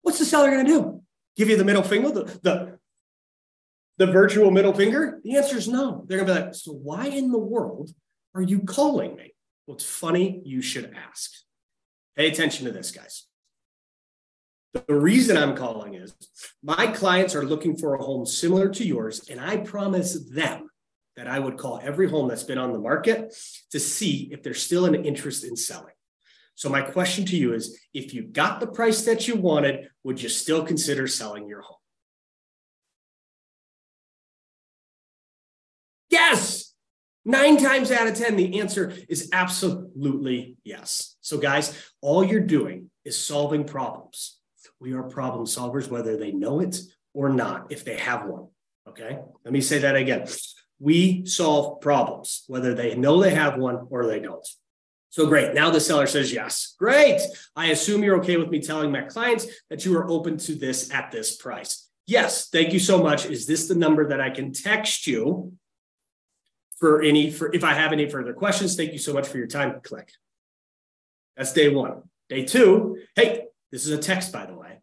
What's 0.00 0.18
the 0.18 0.24
seller 0.24 0.50
going 0.50 0.66
to 0.66 0.72
do? 0.72 1.02
Give 1.36 1.48
you 1.48 1.56
the 1.56 1.64
middle 1.64 1.84
finger, 1.84 2.10
the, 2.10 2.24
the, 2.42 2.78
the 3.98 4.06
virtual 4.10 4.50
middle 4.50 4.74
finger? 4.74 5.20
The 5.22 5.36
answer 5.36 5.58
is 5.58 5.68
no. 5.68 6.04
They're 6.08 6.18
going 6.18 6.26
to 6.26 6.34
be 6.34 6.40
like, 6.46 6.54
so 6.56 6.72
why 6.72 7.06
in 7.06 7.30
the 7.30 7.38
world 7.38 7.94
are 8.34 8.42
you 8.42 8.62
calling 8.62 9.14
me? 9.14 9.31
It's 9.68 9.84
funny 9.84 10.42
you 10.44 10.60
should 10.60 10.92
ask. 10.94 11.30
Pay 12.16 12.28
attention 12.28 12.66
to 12.66 12.72
this, 12.72 12.90
guys. 12.90 13.26
The 14.74 14.94
reason 14.94 15.36
I'm 15.36 15.54
calling 15.54 15.94
is 15.94 16.14
my 16.62 16.86
clients 16.86 17.34
are 17.34 17.44
looking 17.44 17.76
for 17.76 17.94
a 17.94 18.02
home 18.02 18.24
similar 18.24 18.68
to 18.70 18.84
yours, 18.84 19.28
and 19.28 19.38
I 19.40 19.58
promise 19.58 20.18
them 20.30 20.68
that 21.16 21.26
I 21.26 21.38
would 21.38 21.58
call 21.58 21.78
every 21.82 22.08
home 22.08 22.28
that's 22.28 22.42
been 22.42 22.58
on 22.58 22.72
the 22.72 22.78
market 22.78 23.34
to 23.70 23.78
see 23.78 24.30
if 24.32 24.42
there's 24.42 24.62
still 24.62 24.86
an 24.86 24.94
interest 24.94 25.44
in 25.44 25.56
selling. 25.56 25.94
So, 26.54 26.68
my 26.68 26.80
question 26.80 27.24
to 27.26 27.36
you 27.36 27.54
is 27.54 27.78
if 27.92 28.14
you 28.14 28.22
got 28.22 28.60
the 28.60 28.66
price 28.66 29.04
that 29.04 29.28
you 29.28 29.36
wanted, 29.36 29.88
would 30.04 30.22
you 30.22 30.28
still 30.28 30.64
consider 30.64 31.06
selling 31.06 31.48
your 31.48 31.62
home? 31.62 31.76
Yes. 36.08 36.61
Nine 37.24 37.56
times 37.56 37.90
out 37.92 38.08
of 38.08 38.16
10, 38.16 38.36
the 38.36 38.60
answer 38.60 38.92
is 39.08 39.30
absolutely 39.32 40.56
yes. 40.64 41.16
So, 41.20 41.38
guys, 41.38 41.78
all 42.00 42.24
you're 42.24 42.40
doing 42.40 42.90
is 43.04 43.16
solving 43.24 43.64
problems. 43.64 44.38
We 44.80 44.94
are 44.94 45.04
problem 45.04 45.46
solvers, 45.46 45.88
whether 45.88 46.16
they 46.16 46.32
know 46.32 46.58
it 46.58 46.80
or 47.14 47.28
not, 47.28 47.70
if 47.70 47.84
they 47.84 47.96
have 47.96 48.26
one. 48.26 48.48
Okay. 48.88 49.18
Let 49.44 49.52
me 49.52 49.60
say 49.60 49.78
that 49.78 49.94
again. 49.94 50.26
We 50.80 51.24
solve 51.24 51.80
problems, 51.80 52.42
whether 52.48 52.74
they 52.74 52.96
know 52.96 53.22
they 53.22 53.34
have 53.34 53.56
one 53.56 53.86
or 53.90 54.06
they 54.06 54.18
don't. 54.18 54.46
So 55.10 55.26
great. 55.26 55.54
Now 55.54 55.70
the 55.70 55.78
seller 55.78 56.08
says 56.08 56.32
yes. 56.32 56.74
Great. 56.78 57.20
I 57.54 57.66
assume 57.66 58.02
you're 58.02 58.18
okay 58.18 58.38
with 58.38 58.48
me 58.48 58.60
telling 58.60 58.90
my 58.90 59.02
clients 59.02 59.46
that 59.70 59.84
you 59.84 59.96
are 59.96 60.10
open 60.10 60.38
to 60.38 60.54
this 60.56 60.90
at 60.92 61.12
this 61.12 61.36
price. 61.36 61.88
Yes. 62.06 62.48
Thank 62.48 62.72
you 62.72 62.80
so 62.80 63.00
much. 63.00 63.26
Is 63.26 63.46
this 63.46 63.68
the 63.68 63.76
number 63.76 64.08
that 64.08 64.20
I 64.20 64.30
can 64.30 64.52
text 64.52 65.06
you 65.06 65.52
for 66.82 67.00
any 67.00 67.30
for 67.30 67.54
if 67.54 67.62
I 67.62 67.74
have 67.74 67.92
any 67.92 68.10
further 68.10 68.34
questions. 68.34 68.74
Thank 68.74 68.92
you 68.92 68.98
so 68.98 69.12
much 69.12 69.28
for 69.28 69.38
your 69.38 69.46
time. 69.46 69.80
Click. 69.84 70.10
That's 71.36 71.52
day 71.52 71.68
one. 71.68 72.02
Day 72.28 72.44
two. 72.44 72.98
Hey, 73.14 73.44
this 73.70 73.86
is 73.86 73.92
a 73.92 73.98
text, 73.98 74.32
by 74.32 74.46
the 74.46 74.56
way. 74.56 74.80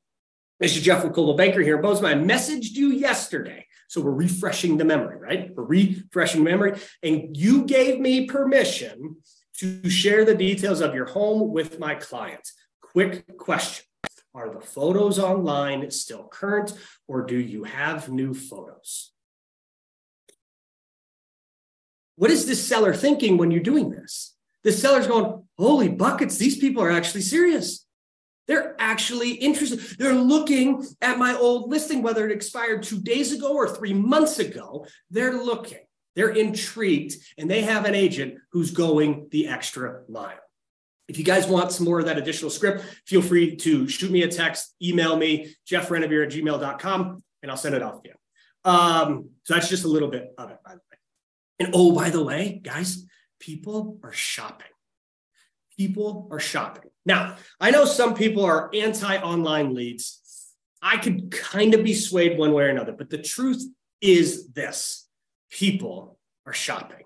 This 0.62 0.78
is 0.78 0.82
Jeff 0.82 1.02
Coldwell 1.02 1.36
Banker 1.36 1.60
here 1.60 1.76
in 1.76 1.82
Bozeman. 1.82 2.18
I 2.18 2.24
messaged 2.24 2.72
you 2.72 2.92
yesterday. 2.92 3.66
So 3.90 4.00
we're 4.00 4.12
refreshing 4.12 4.78
the 4.78 4.86
memory, 4.86 5.18
right? 5.18 5.54
We're 5.54 5.66
refreshing 5.66 6.42
memory. 6.42 6.80
And 7.04 7.36
you 7.36 7.66
gave 7.66 8.00
me 8.00 8.28
permission 8.28 9.18
to 9.58 9.90
share 9.90 10.24
the 10.24 10.36
details 10.36 10.80
of 10.80 10.96
your 10.96 11.06
home 11.06 11.52
with 11.52 11.80
my 11.80 11.96
clients. 11.96 12.54
Quick 12.82 13.38
question. 13.38 13.86
Are 14.34 14.54
the 14.54 14.62
photos 14.62 15.20
online 15.20 15.92
still 15.92 16.30
current 16.30 16.72
or 17.10 17.26
do 17.26 17.38
you 17.38 17.66
have 17.66 18.08
new 18.08 18.34
photos? 18.34 19.12
What 22.20 22.32
is 22.32 22.46
this 22.46 22.68
seller 22.68 22.94
thinking 22.94 23.38
when 23.38 23.50
you're 23.50 23.64
doing 23.64 23.90
this? 23.90 24.36
The 24.66 24.74
seller's 24.74 25.08
going, 25.08 25.42
holy 25.58 25.88
buckets, 25.88 26.38
these 26.38 26.58
people 26.58 26.84
are 26.84 26.92
actually 26.92 27.22
serious. 27.22 27.88
They're 28.46 28.76
actually 28.78 29.36
interested. 29.36 29.80
They're 29.98 30.12
looking 30.16 30.86
at 31.02 31.18
my 31.18 31.34
old 31.34 31.70
listing, 31.70 32.02
whether 32.02 32.28
it 32.28 32.34
expired 32.34 32.84
two 32.84 33.00
days 33.00 33.32
ago 33.32 33.54
or 33.54 33.70
three 33.70 33.94
months 33.94 34.38
ago. 34.38 34.86
They're 35.10 35.42
looking, 35.42 35.78
they're 36.14 36.32
intrigued, 36.32 37.14
and 37.38 37.50
they 37.50 37.62
have 37.62 37.86
an 37.86 37.96
agent 37.96 38.40
who's 38.52 38.72
going 38.72 39.30
the 39.32 39.48
extra 39.48 40.02
mile. 40.10 40.44
If 41.08 41.18
you 41.18 41.24
guys 41.24 41.48
want 41.48 41.72
some 41.72 41.86
more 41.86 42.02
of 42.02 42.06
that 42.08 42.18
additional 42.18 42.52
script, 42.52 42.84
feel 43.06 43.22
free 43.22 43.56
to 43.56 43.88
shoot 43.88 44.12
me 44.12 44.24
a 44.24 44.28
text, 44.28 44.76
email 44.84 45.16
me, 45.16 45.56
jeffrenevier 45.66 46.26
at 46.26 46.34
gmail.com, 46.34 47.24
and 47.44 47.50
I'll 47.50 47.56
send 47.56 47.76
it 47.76 47.82
off 47.82 48.04
to 48.04 48.10
you. 48.10 48.16
Um, 48.70 49.30
so 49.46 49.54
that's 49.54 49.70
just 49.70 49.86
a 49.86 49.88
little 49.88 50.10
bit 50.10 50.34
of 50.38 50.52
it. 50.52 50.58
And 51.60 51.72
oh, 51.74 51.94
by 51.94 52.10
the 52.10 52.24
way, 52.24 52.62
guys, 52.64 53.06
people 53.40 54.00
are 54.04 54.14
shopping. 54.14 54.68
People 55.78 56.28
are 56.32 56.40
shopping. 56.40 56.90
Now, 57.06 57.36
I 57.60 57.72
know 57.72 57.86
some 57.86 58.14
people 58.14 58.44
are 58.46 58.70
anti 58.74 59.18
online 59.18 59.74
leads. 59.74 60.22
I 60.82 60.98
could 60.98 61.32
kind 61.32 61.74
of 61.74 61.84
be 61.84 61.94
swayed 61.94 62.38
one 62.38 62.54
way 62.54 62.64
or 62.64 62.70
another, 62.70 62.94
but 62.94 63.10
the 63.10 63.18
truth 63.18 63.62
is 64.02 64.48
this 64.52 65.08
people 65.50 66.18
are 66.46 66.54
shopping. 66.54 67.04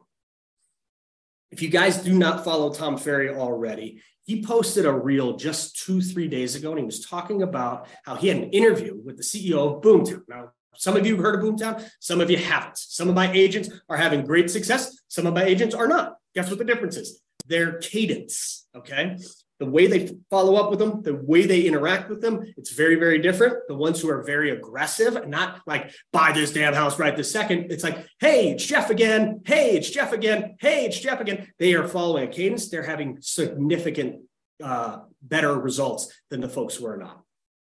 If 1.52 1.62
you 1.62 1.70
guys 1.70 1.98
do 1.98 2.14
not 2.14 2.44
follow 2.44 2.74
Tom 2.74 2.98
Ferry 2.98 3.30
already, 3.30 4.02
he 4.26 4.44
posted 4.44 4.86
a 4.86 4.92
reel 4.92 5.36
just 5.38 5.84
two, 5.84 6.02
three 6.02 6.28
days 6.28 6.56
ago, 6.56 6.72
and 6.72 6.80
he 6.80 6.86
was 6.86 7.06
talking 7.06 7.44
about 7.44 7.88
how 8.06 8.16
he 8.16 8.28
had 8.28 8.38
an 8.38 8.50
interview 8.52 8.96
with 8.96 9.18
the 9.18 9.24
CEO 9.24 9.76
of 9.76 9.82
Boomtown. 9.82 10.22
Now, 10.28 10.52
some 10.76 10.96
of 10.96 11.06
you 11.06 11.16
have 11.16 11.24
heard 11.24 11.36
of 11.36 11.42
Boomtown, 11.42 11.88
some 12.00 12.22
of 12.22 12.30
you 12.30 12.38
haven't. 12.38 12.78
Some 12.78 13.10
of 13.10 13.16
my 13.16 13.32
agents 13.32 13.70
are 13.90 13.98
having 13.98 14.26
great 14.26 14.50
success, 14.50 14.98
some 15.08 15.26
of 15.26 15.34
my 15.34 15.44
agents 15.44 15.76
are 15.76 15.88
not. 15.88 16.18
Guess 16.36 16.50
what 16.50 16.60
the 16.60 16.66
difference 16.66 16.98
is? 16.98 17.22
Their 17.48 17.78
cadence, 17.80 18.68
okay? 18.76 19.18
The 19.60 19.70
way 19.70 19.88
they 19.88 20.14
follow 20.30 20.56
up 20.56 20.72
with 20.72 20.80
them, 20.80 21.04
the 21.04 21.16
way 21.16 21.46
they 21.46 21.62
interact 21.62 22.10
with 22.10 22.22
them, 22.22 22.44
it's 22.58 22.72
very, 22.72 22.96
very 22.96 23.20
different. 23.20 23.56
The 23.68 23.76
ones 23.76 24.02
who 24.02 24.10
are 24.10 24.24
very 24.24 24.50
aggressive 24.50 25.28
not 25.28 25.62
like 25.66 25.94
buy 26.12 26.32
this 26.34 26.52
damn 26.52 26.74
house 26.74 27.00
right 27.00 27.16
this 27.16 27.32
second. 27.32 27.72
It's 27.72 27.84
like, 27.84 28.06
hey, 28.20 28.52
it's 28.52 28.66
Jeff 28.66 28.90
again. 28.90 29.42
Hey, 29.46 29.78
it's 29.78 29.90
Jeff 29.90 30.12
again. 30.12 30.58
Hey, 30.60 30.86
it's 30.86 31.00
Jeff 31.00 31.22
again. 31.22 31.50
They 31.60 31.76
are 31.76 31.88
following 31.88 32.28
a 32.28 32.32
cadence. 32.32 32.70
They're 32.70 32.84
having 32.84 33.20
significant 33.22 34.24
uh, 34.62 35.00
better 35.22 35.58
results 35.58 36.12
than 36.30 36.42
the 36.42 36.50
folks 36.50 36.76
who 36.76 36.88
are 36.88 36.98
not. 36.98 37.23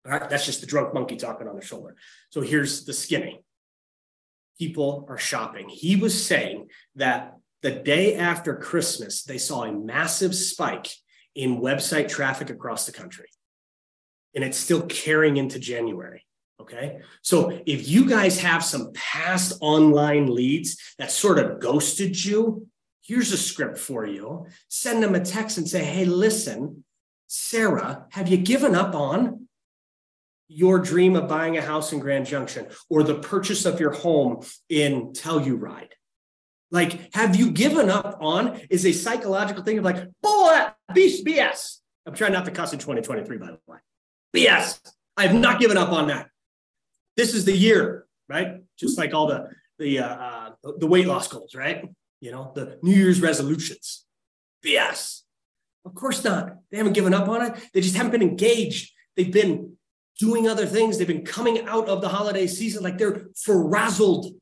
That's 0.04 0.46
just 0.46 0.60
the 0.60 0.66
drunk 0.66 0.94
monkey 0.94 1.16
talking 1.16 1.48
on 1.48 1.56
the 1.56 1.64
shoulder. 1.64 1.96
So 2.30 2.40
here's 2.40 2.84
the 2.84 2.92
skinny. 2.92 3.42
People 4.58 5.06
are 5.08 5.18
shopping. 5.18 5.68
He 5.68 5.96
was 5.96 6.24
saying 6.24 6.68
that 6.96 7.34
the 7.62 7.70
day 7.70 8.16
after 8.16 8.56
Christmas, 8.56 9.22
they 9.22 9.38
saw 9.38 9.64
a 9.64 9.72
massive 9.72 10.34
spike 10.34 10.88
in 11.34 11.60
website 11.60 12.08
traffic 12.08 12.50
across 12.50 12.86
the 12.86 12.92
country. 12.92 13.28
And 14.34 14.44
it's 14.44 14.58
still 14.58 14.82
carrying 14.82 15.36
into 15.36 15.58
January. 15.58 16.24
Okay. 16.60 17.00
So 17.22 17.58
if 17.66 17.88
you 17.88 18.08
guys 18.08 18.40
have 18.40 18.62
some 18.62 18.92
past 18.92 19.58
online 19.60 20.26
leads 20.26 20.76
that 20.98 21.10
sort 21.10 21.38
of 21.38 21.58
ghosted 21.58 22.22
you, 22.22 22.66
here's 23.02 23.32
a 23.32 23.38
script 23.38 23.78
for 23.78 24.06
you. 24.06 24.46
Send 24.68 25.02
them 25.02 25.14
a 25.14 25.24
text 25.24 25.58
and 25.58 25.68
say, 25.68 25.82
hey, 25.82 26.04
listen, 26.04 26.84
Sarah, 27.26 28.06
have 28.10 28.28
you 28.28 28.36
given 28.36 28.74
up 28.74 28.94
on 28.94 29.48
your 30.50 30.78
dream 30.78 31.16
of 31.16 31.28
buying 31.28 31.56
a 31.56 31.62
house 31.62 31.92
in 31.92 32.00
Grand 32.00 32.26
Junction 32.26 32.66
or 32.88 33.02
the 33.02 33.14
purchase 33.14 33.64
of 33.64 33.80
your 33.80 33.92
home 33.92 34.44
in 34.68 35.12
Telluride? 35.12 35.92
Like, 36.70 37.14
have 37.14 37.36
you 37.36 37.50
given 37.50 37.90
up 37.90 38.18
on 38.20 38.60
is 38.68 38.84
a 38.86 38.92
psychological 38.92 39.62
thing 39.64 39.78
of 39.78 39.84
like, 39.84 40.06
bull 40.22 40.46
that 40.46 40.76
beast 40.94 41.24
BS. 41.24 41.78
I'm 42.06 42.14
trying 42.14 42.32
not 42.32 42.44
to 42.44 42.50
cuss 42.50 42.72
in 42.72 42.78
2023, 42.78 43.38
by 43.38 43.46
the 43.46 43.58
way. 43.66 43.78
BS. 44.34 44.80
I 45.16 45.26
have 45.26 45.34
not 45.34 45.60
given 45.60 45.76
up 45.76 45.90
on 45.90 46.08
that. 46.08 46.28
This 47.16 47.34
is 47.34 47.44
the 47.44 47.56
year, 47.56 48.06
right? 48.28 48.60
Just 48.78 48.98
like 48.98 49.12
all 49.14 49.26
the 49.26 49.48
the 49.78 49.98
uh, 49.98 50.06
uh, 50.06 50.50
the 50.78 50.86
weight 50.86 51.06
loss 51.06 51.28
goals, 51.28 51.54
right? 51.54 51.84
You 52.20 52.32
know, 52.32 52.52
the 52.54 52.78
New 52.82 52.94
Year's 52.94 53.20
resolutions. 53.20 54.06
BS. 54.64 55.22
Of 55.84 55.94
course 55.94 56.22
not. 56.22 56.56
They 56.70 56.76
haven't 56.76 56.92
given 56.92 57.14
up 57.14 57.28
on 57.28 57.42
it. 57.42 57.70
They 57.72 57.80
just 57.80 57.96
haven't 57.96 58.12
been 58.12 58.22
engaged. 58.22 58.92
They've 59.16 59.32
been 59.32 59.76
doing 60.20 60.46
other 60.46 60.66
things. 60.66 60.98
They've 60.98 61.06
been 61.06 61.24
coming 61.24 61.66
out 61.66 61.88
of 61.88 62.02
the 62.02 62.08
holiday 62.08 62.46
season 62.46 62.84
like 62.84 62.98
they're 62.98 63.26
frazzled. 63.42 64.34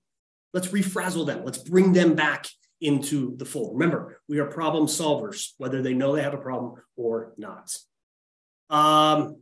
Let's 0.52 0.68
refrazzle 0.68 1.26
them. 1.26 1.44
Let's 1.44 1.58
bring 1.58 1.92
them 1.92 2.14
back 2.14 2.46
into 2.80 3.36
the 3.36 3.44
fold. 3.44 3.74
Remember, 3.74 4.20
we 4.28 4.40
are 4.40 4.46
problem 4.46 4.86
solvers, 4.86 5.52
whether 5.58 5.80
they 5.80 5.94
know 5.94 6.14
they 6.14 6.22
have 6.22 6.34
a 6.34 6.38
problem 6.38 6.74
or 6.96 7.32
not. 7.38 7.76
Um, 8.70 9.36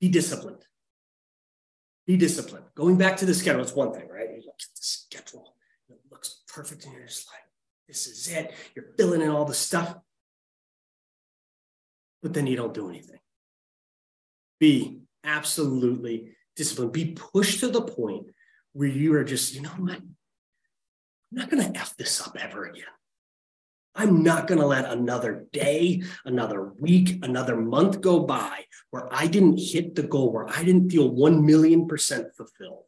be 0.00 0.08
disciplined. 0.08 0.64
Be 2.06 2.16
disciplined. 2.16 2.66
Going 2.74 2.96
back 2.96 3.16
to 3.18 3.26
the 3.26 3.34
schedule, 3.34 3.62
it's 3.62 3.74
one 3.74 3.92
thing, 3.92 4.08
right? 4.08 4.28
You 4.30 4.36
look 4.36 4.60
at 4.60 4.76
the 4.76 4.82
schedule, 4.82 5.56
it 5.88 5.98
looks 6.10 6.42
perfect, 6.46 6.84
and 6.84 6.94
you're 6.94 7.06
just 7.06 7.28
like, 7.32 7.42
this 7.88 8.06
is 8.06 8.28
it. 8.28 8.52
You're 8.76 8.92
filling 8.96 9.22
in 9.22 9.30
all 9.30 9.44
the 9.44 9.54
stuff, 9.54 9.96
but 12.22 12.32
then 12.32 12.46
you 12.46 12.56
don't 12.56 12.74
do 12.74 12.88
anything. 12.88 13.18
Be 14.60 15.00
absolutely 15.24 16.36
disciplined. 16.56 16.92
Be 16.92 17.12
pushed 17.12 17.60
to 17.60 17.68
the 17.68 17.82
point 17.82 18.26
where 18.72 18.88
you 18.88 19.14
are 19.14 19.24
just, 19.24 19.54
you 19.54 19.62
know 19.62 19.70
what? 19.70 19.96
I'm 19.96 20.16
not 21.30 21.50
going 21.50 21.72
to 21.72 21.78
F 21.78 21.96
this 21.96 22.20
up 22.20 22.36
ever 22.38 22.66
again. 22.66 22.84
I'm 23.96 24.22
not 24.22 24.48
going 24.48 24.60
to 24.60 24.66
let 24.66 24.90
another 24.90 25.46
day, 25.52 26.02
another 26.24 26.72
week, 26.80 27.24
another 27.24 27.56
month 27.56 28.00
go 28.00 28.20
by 28.20 28.64
where 28.90 29.08
I 29.12 29.28
didn't 29.28 29.58
hit 29.58 29.94
the 29.94 30.02
goal, 30.02 30.32
where 30.32 30.48
I 30.48 30.64
didn't 30.64 30.90
feel 30.90 31.08
1 31.08 31.46
million 31.46 31.86
percent 31.86 32.34
fulfilled. 32.36 32.84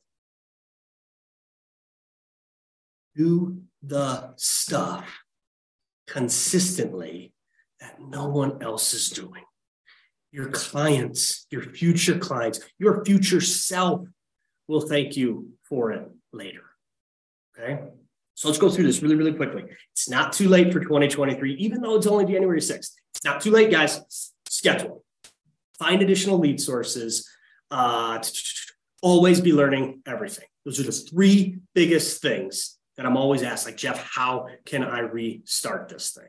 Do 3.15 3.63
the 3.83 4.35
stuff 4.37 5.23
consistently 6.07 7.33
that 7.81 8.01
no 8.01 8.29
one 8.29 8.63
else 8.63 8.93
is 8.93 9.11
doing. 9.11 9.45
Your 10.37 10.51
clients, 10.51 11.47
your 11.51 11.63
future 11.63 12.19
clients, 12.19 12.61
your 12.79 13.03
future 13.07 13.41
self 13.41 14.07
will 14.69 14.83
thank 14.83 15.17
you 15.17 15.53
for 15.67 15.93
it 15.93 16.07
later. 16.31 16.61
Okay. 17.59 17.81
So 18.35 18.49
let's 18.49 18.59
go 18.59 18.69
through 18.69 18.85
this 18.85 19.01
really, 19.01 19.15
really 19.15 19.33
quickly. 19.33 19.65
It's 19.93 20.11
not 20.11 20.35
too 20.35 20.51
late 20.51 20.75
for 20.75 20.81
2023, 20.81 21.55
even 21.55 21.81
though 21.81 21.97
it's 21.97 22.07
only 22.07 22.27
January 22.27 22.61
6th. 22.61 22.91
It's 23.15 23.25
not 23.25 23.41
too 23.41 23.51
late, 23.51 23.71
guys. 23.71 24.35
Schedule. 24.47 25.03
Find 25.79 26.03
additional 26.03 26.39
lead 26.39 26.61
sources. 26.61 27.27
Uh, 27.71 28.23
always 29.01 29.41
be 29.41 29.55
learning 29.55 30.03
everything. 30.05 30.45
Those 30.67 30.79
are 30.81 30.83
the 30.83 30.93
three 30.93 31.61
biggest 31.75 32.21
things 32.21 32.77
that 32.99 33.07
I'm 33.07 33.17
always 33.17 33.43
asked, 33.43 33.65
like, 33.65 33.79
Jeff, 33.79 34.07
how 34.15 34.49
can 34.67 34.85
I 34.85 35.01
restart 35.01 35.89
this 35.89 36.11
thing? 36.11 36.29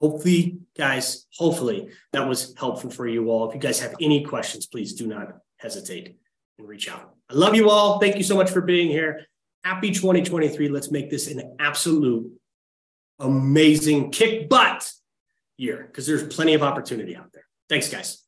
Hopefully, 0.00 0.58
guys, 0.76 1.26
hopefully 1.34 1.88
that 2.12 2.28
was 2.28 2.54
helpful 2.58 2.90
for 2.90 3.06
you 3.06 3.30
all. 3.30 3.48
If 3.48 3.54
you 3.54 3.60
guys 3.60 3.80
have 3.80 3.94
any 4.00 4.24
questions, 4.24 4.66
please 4.66 4.94
do 4.94 5.06
not 5.06 5.38
hesitate 5.56 6.16
and 6.58 6.68
reach 6.68 6.88
out. 6.88 7.14
I 7.30 7.34
love 7.34 7.54
you 7.54 7.70
all. 7.70 7.98
Thank 7.98 8.16
you 8.16 8.22
so 8.22 8.36
much 8.36 8.50
for 8.50 8.60
being 8.60 8.88
here. 8.88 9.26
Happy 9.64 9.90
2023. 9.90 10.68
Let's 10.68 10.90
make 10.90 11.10
this 11.10 11.28
an 11.28 11.56
absolute 11.58 12.30
amazing 13.18 14.10
kick 14.10 14.48
butt 14.48 14.90
year 15.56 15.84
because 15.86 16.06
there's 16.06 16.22
plenty 16.34 16.54
of 16.54 16.62
opportunity 16.62 17.16
out 17.16 17.32
there. 17.32 17.44
Thanks, 17.68 17.88
guys. 17.88 18.25